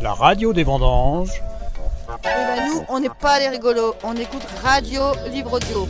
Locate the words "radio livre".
4.62-5.54